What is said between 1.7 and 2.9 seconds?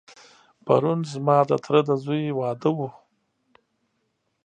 دځوی واده و.